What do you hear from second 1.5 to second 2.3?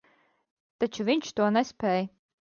nespēj.